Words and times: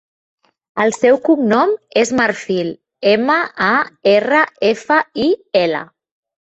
El 0.85 0.93
seu 0.95 1.19
cognom 1.27 1.75
és 2.05 2.13
Marfil: 2.21 2.73
ema, 3.15 3.39
a, 3.69 3.71
erra, 4.17 4.45
efa, 4.75 5.03
i, 5.31 5.35
ela. 5.67 5.89